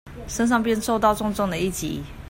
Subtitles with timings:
[0.25, 1.99] 身上便受到重重一擊